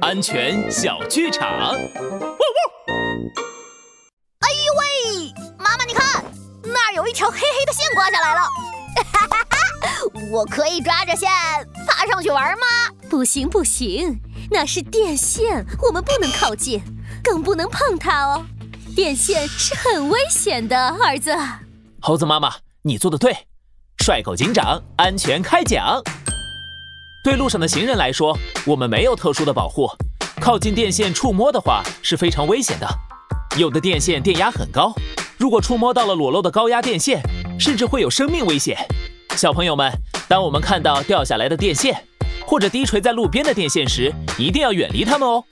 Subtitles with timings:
[0.00, 1.48] 安全小剧场。
[1.48, 1.82] 哎
[4.52, 6.24] 呦喂，妈妈你看，
[6.62, 8.40] 那儿有一条黑黑的线挂下来了。
[8.94, 9.56] 哈哈哈，
[10.30, 11.28] 我可以抓着线
[11.88, 12.66] 爬上去玩吗？
[13.08, 16.80] 不行不行，那是电线，我们不能靠近，
[17.24, 18.46] 更不能碰它哦。
[18.94, 21.36] 电线是很危险的，儿子。
[22.00, 23.36] 猴子妈妈，你做的对。
[24.02, 26.00] 帅狗警长，安全开讲。
[27.22, 29.86] 对路上的行人来说，我们没有特殊的保护，
[30.40, 32.88] 靠近电线触摸的话是非常危险的。
[33.58, 34.94] 有的电线电压很高，
[35.36, 37.20] 如果触摸到了裸露的高压电线，
[37.58, 38.74] 甚至会有生命危险。
[39.36, 39.92] 小朋友们，
[40.28, 42.06] 当我们看到掉下来的电线，
[42.46, 45.44] 或者低垂在路边的电线时，一定要远离它们哦。